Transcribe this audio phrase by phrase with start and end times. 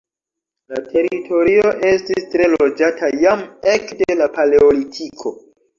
[0.71, 5.41] La teritorio estis tre loĝata jam ekde la Paleolitiko.